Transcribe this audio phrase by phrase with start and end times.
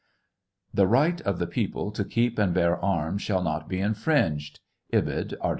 [0.73, 4.59] "The right of the people to keep and bear arms shall not be infringed,"
[4.91, 5.49] (Ibid Art.